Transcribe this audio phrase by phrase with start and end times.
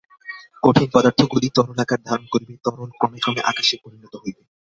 [0.63, 4.41] কঠিন পদার্থগুলি তরলাকার ধারণ করিবে, তরল ক্রমে ক্রমে আকাশে পরিণত হইবে।